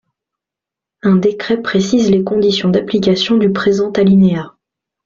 [1.03, 4.55] Un décret précise les conditions d’application du présent alinéa.